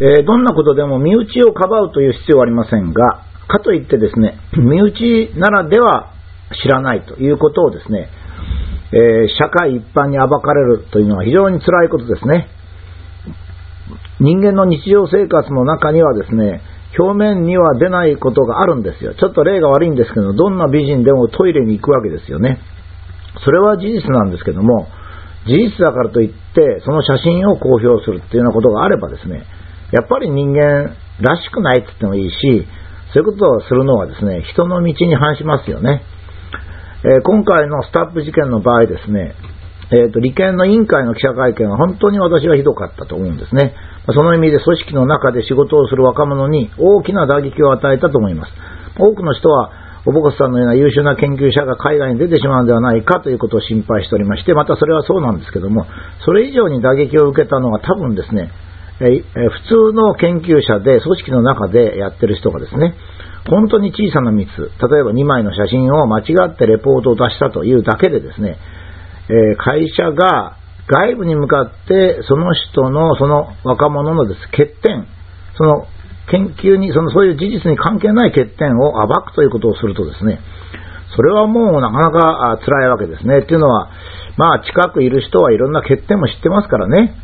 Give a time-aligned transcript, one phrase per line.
[0.00, 6.12] えー、どんなことでも身内をかばうという必要はありませんが、かといってですね、 身内ならでは
[6.62, 8.08] 知らないということをですね、
[8.92, 12.48] えー、社会一般に暴かれるというのは非常に辛いことですね。
[14.20, 16.62] 人間の日常生活の中にはですね、
[16.98, 19.14] 表面には出ないことがあるんですよ。
[19.14, 22.60] ちょっと例が悪いんですけど、どんな美人でもトイレに行くわけですよね。
[23.44, 24.88] それは事実なんですけども、
[25.46, 29.44] 事実だからといって、その写真を公表するっていうようなことがあればですね、
[29.92, 32.66] やっぱり人間らしくないって言ってもいいし、
[33.14, 36.02] そういうことをするのはですね、人の道に反しますよね。
[37.04, 39.34] えー、今回のスタップ事件の場合ですね、
[39.90, 43.74] えーと、利権の委員会の記者会見は本当に私はひどかったと思うんですね。
[44.12, 48.52] その意味で組織の中で仕事をする若者に大きな打撃を与えたと思います。
[48.98, 49.70] 多くの人は、
[50.06, 55.86] おぼこさんのような優秀な研究者が海外に出てしまうのではないかということを心配しておりまして、またそれはそうなんですけども、
[56.24, 58.50] それ以上に打撃を受けたのは多分ですね、
[58.98, 59.04] 普
[59.68, 62.94] 通の研究者で組織の中でやってる人がですね、
[63.48, 68.58] 本当に小さなミス、例えば2枚の写真を間違ってレポートを出したというだけでですね、
[69.58, 70.56] 会社が
[70.88, 75.06] 外部に向かってその人の、その若者のです欠点、
[75.56, 75.86] その
[76.30, 80.40] 研究に、そのそういう事実に関係ない欠点を暴くということをするとですね、
[81.14, 83.38] それはもうなかなか辛いわけですね。
[83.38, 83.90] っていうのは、
[84.36, 87.14] まあ近くいる人はいろんな欠点も知ってますからね。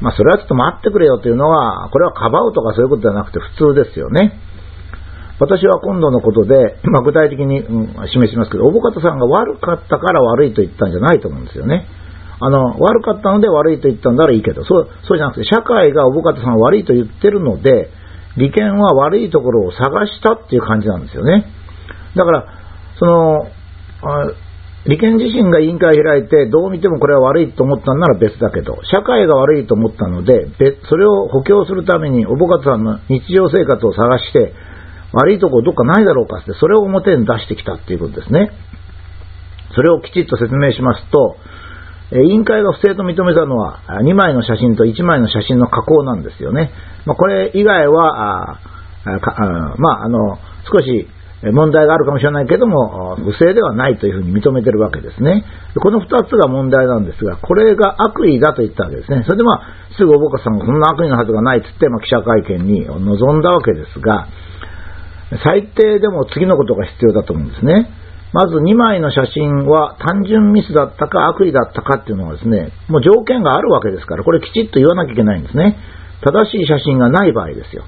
[0.00, 4.38] まあそれはちょっと待ってくれよというのは、これはかばうとかそういうことではなくて普通ですよね。
[5.40, 11.86] 私は今度のことで、 まあ、具体的に、うん、示しますけど、おぼかたさんが悪かったから悪いと言ったんじゃないと思うんですよね。
[12.40, 17.90] あの、悪かったので悪いと言ったんならいいけど、そう、そうじゃなくて、社会がおぼかたさんを悪いと言ってるので、
[18.36, 21.46] 利権は悪いところを探したっていう感じなんですよね。
[22.14, 22.46] だから、
[22.98, 23.46] その、
[24.86, 30.46] 利権自身が委員会を開いて、どう見てもこれは悪いと思ったんなら別だけど、社会が悪いと思ったので、
[30.88, 34.54] それを補強するために、おぼかさんの日常生活を探して、
[35.12, 38.50] 悪いとこどっかないだろうかって、それを表に出してきたっていうことですね。
[39.74, 41.36] それをきちっと説明しますと、
[42.12, 46.70] 委員会が不正と認めたのは、2枚の写真と1枚の写真の加工なんですよね。
[47.04, 48.60] まあ、これ以外は、あ
[49.78, 50.38] まあ、あの、
[50.70, 51.08] 少し
[51.42, 55.44] 問題があるかもしれないけども、不正ではないというふうに認めてるわけですね。
[55.80, 59.22] この2つが問題なんですが、これが悪意だと言ったわけですね。
[59.24, 59.62] それでまあ、
[59.96, 64.26] すぐおぼかさんがこんな悪意のはずがないと言って、まあ、記者会見に臨んだわけですが、
[65.44, 67.90] 最低でも次のことが必要だと思うんですね。
[68.32, 75.78] まず2枚の写真は単純ミスだったか悪意だったかっていうのはですね、もう条件があるわけですから、これきちっと言わなきゃいけないんですね。
[76.20, 77.84] 正しい写真がない場合ですよ。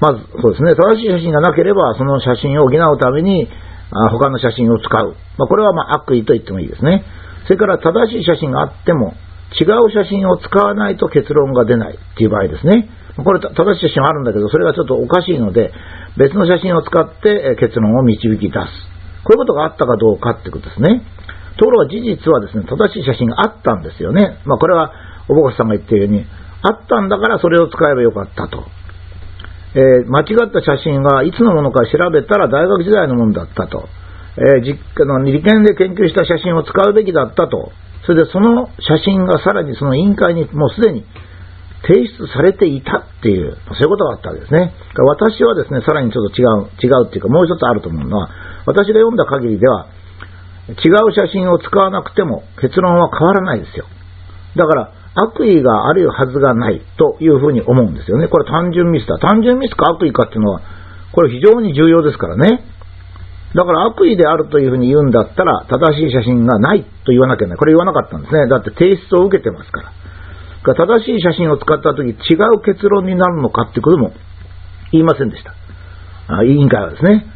[0.00, 3.48] まず、そうですね、正しい写真がなければ、その写真を補うために、
[3.92, 5.14] あ他の写真を使う。
[5.36, 7.04] まあ、これはまあ悪意と言ってもいいですね。
[7.44, 9.14] それから正しい写真があっても、
[9.60, 12.88] 違う写真を使わないと結論が出ないっていう場合ですね。
[13.16, 15.72] これ正しい写真はあるんだけど、それがちょっとおかしいので、
[16.16, 18.90] 別の写真を使って結論を導き出す。
[19.24, 21.02] こういうことがあったかどうかってことですね。
[21.58, 24.38] ところが事実はですね、正しい写真があったんですよね。
[24.46, 24.92] まあこれは、
[25.28, 26.24] おぼかさんが言ってるように、
[26.62, 28.64] あったんだからそれを使えばよかったと。
[29.74, 33.88] えー、間違った写真がいつのものか調べたら大学時代のものだったと。
[34.36, 37.72] えー、実の利権で研究した写真を使うべきだったと。
[38.06, 41.04] それでその写真がさらにその委員会にもうすでに
[41.82, 44.72] 提出されていたっていう、そういうことがあったわけですね。
[44.96, 48.28] 私はですね、さらにちょっと違う、違うっていうか、もう一つあると思うのは、
[48.66, 49.86] 私が読んだ限りでは、
[50.68, 53.86] 違う写真を使わなくても結論は変わらないですよ。
[54.56, 58.28] だから、悪意があるはずがないというふうに思うんですよね。
[58.28, 59.18] これ単純ミスだ。
[59.18, 60.62] 単純ミスか悪意かっていうのは、
[61.12, 62.64] これ非常に重要ですからね。
[63.54, 67.58] だから悪意であるというふうに言うんだったら、正しい写真がないと言わなきゃいけない。
[67.58, 68.46] これ言わなかったんですね。
[68.46, 69.92] だって提出を受けてますから。
[70.62, 72.12] 正しい写真を使ったとき違
[72.54, 74.12] う結論になるのかってことも
[74.92, 75.54] 言いませんでした。
[76.28, 77.26] あ委員会はですね。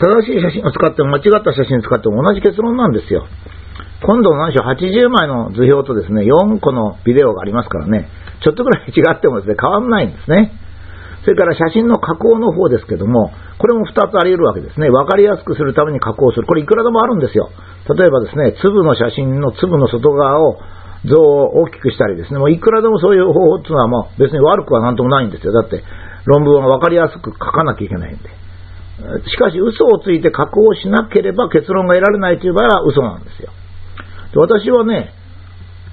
[0.00, 3.26] 正しい写真を使っても間違った写真を使っても同じ結論なんですよ。
[4.02, 8.08] 今度の何しろ80枚の図表とですね、4個のビデオがありますからね、
[8.42, 10.52] ちょっとぐらい違ってもですね、変わんないんですね。
[11.24, 14.90] それから写真の加工の方ですけども、これも2つあり得るわけですね。
[14.90, 16.46] わかりやすくするために加工する。
[16.46, 17.50] これいくらでもあるんですよ。
[17.88, 20.58] 例えばですね、粒の写真の粒の外側を
[21.04, 25.52] 像を大きくしたりですね、もういくらでもそういう方法っていうのはもう別に悪くはなんともないんですよ。
[25.52, 25.82] だって
[26.26, 28.28] 論文は分かりやすく書かなきゃいけないんで。
[29.28, 33.50] しかし嘘をついて加工しなければ結論が得られないという場合は嘘なんですよ。
[34.32, 35.12] で私はね、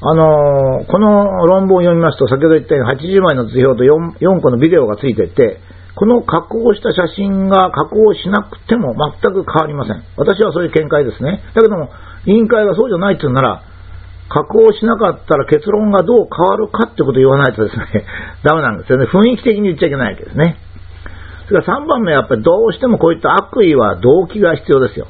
[0.01, 5.61] あのー、この論文を読みますと、先ほど言ったように80枚の図表と 4, 4個のビデオがついてて、
[5.95, 10.03] この加工した写真が加工しなくても全く変わりません。
[10.17, 11.43] 私はそういう見解ですね。
[11.53, 11.89] だけども、
[12.25, 13.63] 委員会がそうじゃないっていうなら、
[14.29, 18.05] 加工しなかったら結論がどう変わるかってことを言わないとですね、
[18.43, 19.05] ダメなんですよね。
[19.05, 20.57] 雰囲気的に言っちゃいけないわけですね。
[21.47, 25.07] それから3番目はやっぱりどうしてもこういった悪意は動機が必要ですよ。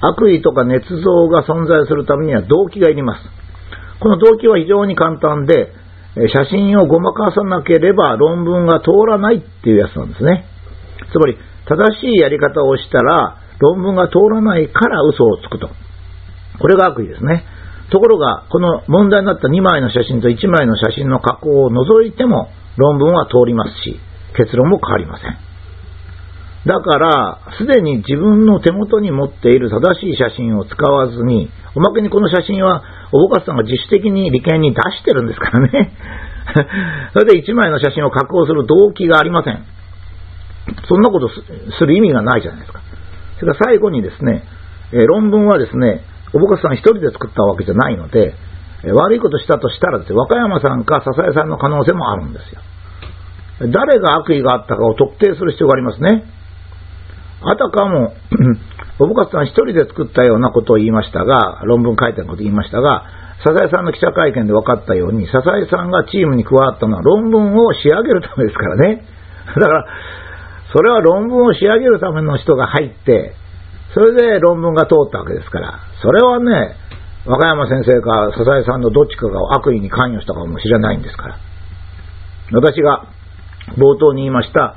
[0.00, 3.24] 悪意とか捏造が存在するためには動機がいります。
[4.00, 5.72] この動機は非常に簡単で、
[6.32, 10.44] 写真をごまかさなければ論文が通らないっていうやつなんですね。
[11.12, 11.36] つまり、
[11.66, 15.70] 正しいやり方をしたら論文が通らないから嘘をつくと。
[16.58, 17.44] これが悪意ですね。
[17.90, 23.98] ところが、この問題になった2枚の写真と1枚の写真の加工を除いても論文は通りますし、
[24.36, 25.47] 結論も変わりません。
[26.68, 35.96] だから、すでに自分の手元に持っている正しい写真を使わずに、おまけにこの写真は、おぼかさんが自主的に利権に出してるんですからね。
[37.16, 39.64] それで1枚の写真を加工する動機がありません。
[40.86, 41.30] そんなこと
[41.78, 42.80] する意味がないじゃないですか。
[43.40, 44.42] それから最後にですね、
[44.92, 46.02] え論文はですね、
[46.34, 48.34] おぼかさん一人で作ったわけじゃないので、
[48.84, 52.60] え悪いことしたとしたらですね、和歌山さんか笹江さんの可能性もあるんですよ。
[53.70, 56.24] 誰が悪意があったかを特定する必要がありますね。
[57.40, 58.14] あたかも、
[58.98, 63.04] おぼかつさん一人で作ったようなことを言いましたが、論文書いたことを言いましたが、
[63.44, 69.04] 笹井さんの記者会見で分かったように、笹井さんがチームに加わったのは論文を仕上げるためですからね。
[69.54, 69.86] だから、
[70.72, 73.34] それは論文を仕上げるための人が入って、
[73.94, 76.74] それで論文が通ったわけですから、それはね、
[77.26, 81.36] 若山先生か笹井さんのどっちかが悪意に関与したかもしれないんですから。
[82.52, 83.04] 私が
[83.76, 84.74] 冒頭に言いました、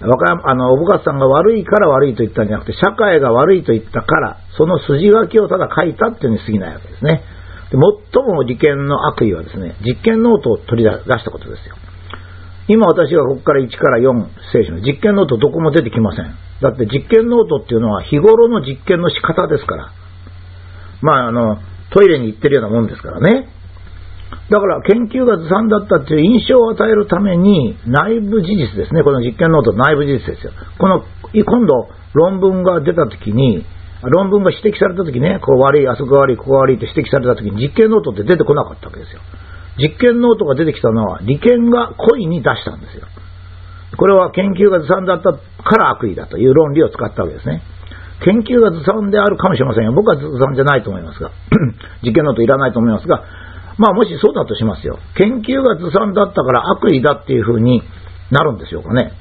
[0.00, 7.22] あの、小保方さんが悪いから悪いと言ったんじゃなくて、社会が悪いと言ったから、その筋書きをただ書いたっていうに過ぎないわけですね。
[7.70, 7.78] で
[8.12, 11.76] 最も理研の悪意はですね、実験ノートを取り出したことですよ。
[12.68, 16.34] 今私がここから1から4聖書の実験ノートどこも出てきません。
[16.60, 19.92] だって実験ノートっていうのは日頃の実験の仕方ですから。
[21.00, 21.58] まああの、
[21.90, 23.48] トイレに行ってるようなもんですからね。
[24.50, 29.02] だから研究がずさんだったっていう印象を与えるために内部事実ですね。
[29.02, 30.52] この実験ノート内部事実ですよ。
[30.78, 33.64] この、今度論文が出た時に、
[34.02, 39.20] 論文が指摘された時ね、ここ悪い、あそこ悪い、ここ悪いって指摘された時に実験ノートって出てこなかったわけですよ。
[39.78, 43.06] 実験ノートが出てきたのは理研が故意に出したんですよ。
[43.96, 45.38] これは研究がずさんだったか
[45.76, 47.62] ら悪意だという論理を使ったわけですね。
[48.24, 49.92] 研究がずさんであるかもしれませんよ。
[49.92, 51.30] 僕はずさんじゃないと思いますが、
[52.02, 53.24] 実験ノートいらないと思いますが、
[53.78, 54.98] まあもしそうだとしますよ。
[55.16, 57.82] 研究がずさんだったから悪意だっていうふうに
[58.30, 59.12] なるんでしょうかね。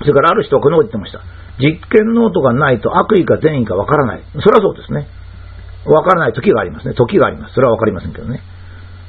[0.00, 1.22] それからある人はこのこと言ってました。
[1.58, 4.22] 実験ノートがないと悪意か善意かわからない。
[4.40, 5.08] それはそうですね。
[5.84, 6.94] わからない時がありますね。
[6.94, 7.54] 時があります。
[7.54, 8.42] それはわかりませんけどね。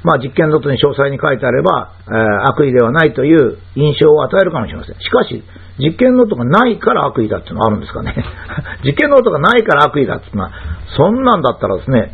[0.04, 4.96] まあ実験ノートに詳細に書いてあれば、えー、悪意ではないという印象を与えるかもしれません。
[4.96, 5.44] しかし、
[5.78, 8.16] 実験ノートがないから悪意だっていうのはあるんですかね。
[8.84, 10.52] 実験ノートがないから悪意だっていうのは、
[10.96, 12.14] そんなんだったらですね、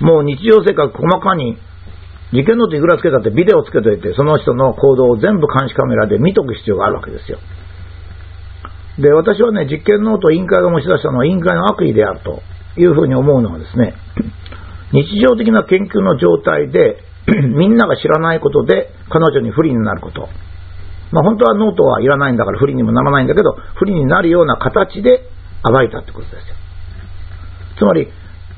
[0.00, 1.56] もう日常生活細かに、
[2.32, 7.38] 実験ノートいくらつけたってビデオつけといて、その人の行動を全部監視カメラで見とく必要があるわけですよ。
[8.98, 12.42] で、私はね、実験ノート委員会が持ち出したのは委員会の悪意であると
[12.76, 13.94] いうふうに思うのはですね、
[14.92, 16.98] 日常的な研究の状態で、
[17.56, 20.28] みんなが知らないことで彼女に不利になること。
[21.12, 25.24] まあ本当はノートはいらないんだから不利にもならないんだけど、不利になるような形で
[25.64, 26.54] 暴いたってことですよ。
[27.78, 28.08] つまり、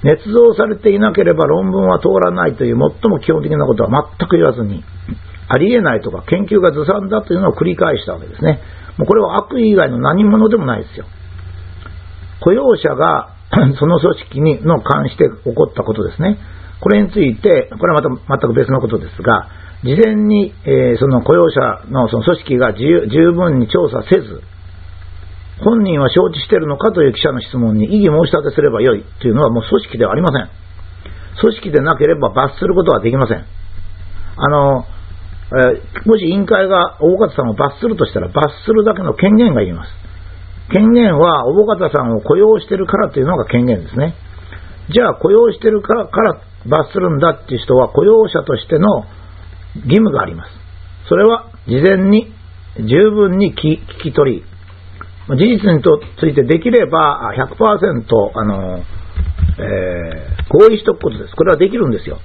[0.02, 4.82] 捏造されていなければ論文は通らないという最も基本的なことは全く言わずに、
[5.48, 8.60] ありえないとか研究がずさんだというのを繰り返したわけですね。
[8.98, 11.06] もうこれは悪意以外の何者でもないですよ。
[12.40, 13.36] 雇用者が
[13.78, 16.38] その組織にの関して起こったことですね。
[16.80, 19.48] これについて、これはまた全く別のことですが、
[19.84, 24.42] 事前に、えー、その雇用者のその組織が十分に調査せず、
[25.64, 30.50] 本人は承知しているのかという記者の質問に異議申し立てすればよいというのはもう組織ではありません。
[31.40, 33.44] 組織でなければ罰することはできません。
[34.36, 34.84] あの、
[35.52, 39.90] えー、もし委員会が大方さんを罰するとしたら罰するだけの権限がいります。
[40.70, 44.14] 権限は大方さんを雇用してるからというのが権限ですね。
[44.90, 49.04] じゃあ雇用してるからから罰するんだっていう人は雇用者としての
[49.84, 50.50] 義務があります。
[51.08, 52.32] それは事前に
[52.76, 54.44] 十分に聞き取り、
[55.36, 55.82] 事実に
[56.18, 61.34] ついてできれば100%あの、えー、合意しておくことです。
[61.36, 62.18] これはできるんですよ。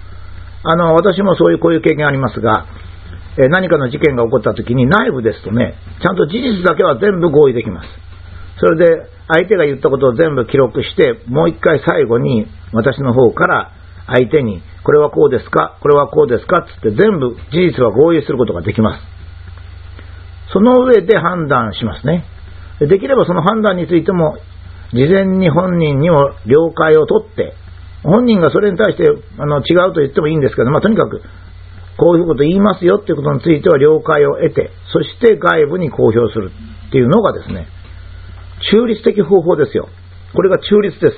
[0.64, 2.66] あの、私もそういうこういう経験ありますが、
[3.38, 7.88] えー、何かの事件が起こった時に内部ですとね、ちゃんと事実だけは全部合意できます。
[8.60, 13.72] それで相手が言ったことを全部記録して、もう一回最後に私の方から
[14.08, 19.04] 相手に、これはこうですか、これはこうですかつって全部事実は合意することができます。
[20.54, 22.26] その上で判断しますね。
[22.86, 24.38] できればその判断についても、
[24.94, 27.54] 事前に本人にも了解を取って、
[28.04, 29.04] 本人がそれに対して
[29.38, 31.22] あの違うと言ってもいいんですけど、まあ、とにかく、
[31.98, 36.52] こういうこと言いますよっていうことについては了解を得て、そして外部に公表する
[36.88, 37.68] っていうのがですね、
[38.72, 39.90] 中立的方法ですよ。
[40.34, 41.18] これが中立です。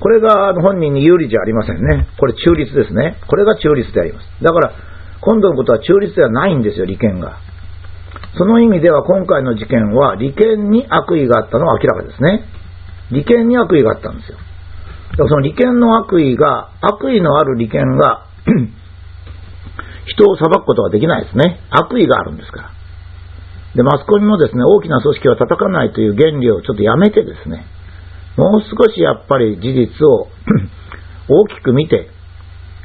[0.00, 2.06] これが本人に有利じゃありませんね。
[2.18, 3.18] これ中立ですね。
[3.26, 4.26] これが中立であります。
[4.40, 4.72] だから、
[5.20, 7.40] 今度のことは中立ではないんですよ、利権が。
[8.38, 12.44] その意味では今回の事件は利権に悪意があったのは明らかですね。
[13.10, 14.38] 利権に悪意があったんですよ。
[14.38, 18.26] だからその利権の悪意が、悪意のある利権が
[20.06, 21.60] 人を裁くことはできないですね。
[21.70, 22.70] 悪意があるんですから。
[23.74, 27.66] で、マスコミもですね、大きな組織は叩かないという原理をちょっとやめてですね、
[28.36, 30.28] もう少しやっぱり事実を
[31.28, 32.08] 大きく見て、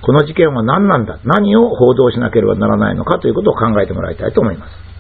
[0.02, 4.93] この事件は何なんだ、何を報道しなければならないのかということを考えてもらいたいと思います。